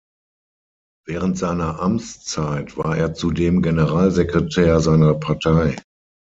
Während 1.05 1.37
seiner 1.37 1.79
Amtszeit 1.79 2.75
war 2.75 2.97
er 2.97 3.13
zudem 3.13 3.61
Generalsekretär 3.61 4.79
seiner 4.79 5.13
Partei. 5.13 5.75